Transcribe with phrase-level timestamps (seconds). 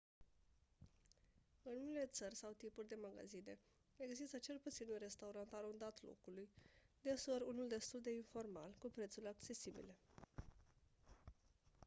[1.63, 3.59] în unele țări sau tipuri de magazine
[3.95, 6.49] există cel puțin un restaurant arondat locului
[7.01, 9.95] deseori unul destul de informal cu prețuri accesibile